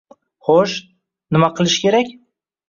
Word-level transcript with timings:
Xo'sh, 0.47 0.73
nima 1.37 1.51
qilish 1.61 1.77
kerak 1.85 2.11